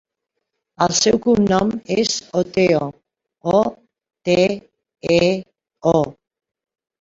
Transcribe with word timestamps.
El 0.85 0.93
seu 0.99 1.17
cognom 1.25 1.73
és 1.95 2.15
Oteo: 2.41 2.87
o, 3.59 3.61
te, 4.31 4.39
e, 5.19 5.29
o. 5.95 5.97